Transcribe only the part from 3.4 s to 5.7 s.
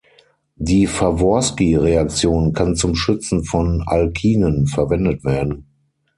von Alkinen verwendet werden.